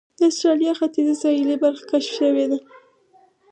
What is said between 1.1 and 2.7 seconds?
ساحلي برخه کشف شوې وه.